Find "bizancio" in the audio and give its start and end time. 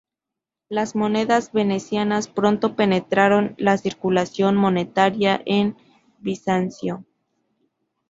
6.17-7.05